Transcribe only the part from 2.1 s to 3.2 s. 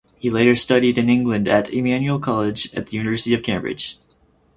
College at the